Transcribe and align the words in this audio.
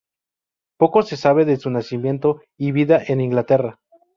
Poco 0.79 1.03
se 1.03 1.15
sabe 1.15 1.45
de 1.45 1.57
su 1.57 1.69
nacimiento 1.69 2.41
y 2.57 2.71
vida 2.71 3.03
en 3.05 3.21
Inglaterra. 3.21 3.79